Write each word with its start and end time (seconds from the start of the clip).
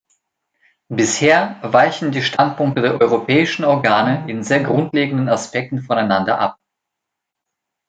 Bisher 0.89 1.59
weichen 1.61 2.11
die 2.11 2.23
Standpunkte 2.23 2.81
der 2.81 2.99
europäischen 2.99 3.63
Organe 3.65 4.27
in 4.27 4.43
sehr 4.43 4.63
grundlegenden 4.63 5.29
Aspekten 5.29 5.83
voneinander 5.83 6.39
ab. 6.39 6.57